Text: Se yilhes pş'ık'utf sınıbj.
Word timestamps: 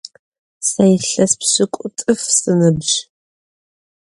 Se 0.69 0.83
yilhes 0.91 1.33
pş'ık'utf 1.39 2.19
sınıbj. 2.37 2.89